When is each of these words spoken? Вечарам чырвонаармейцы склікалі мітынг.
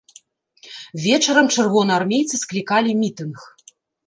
Вечарам 1.03 1.47
чырвонаармейцы 1.57 2.35
склікалі 2.45 2.91
мітынг. 3.05 3.37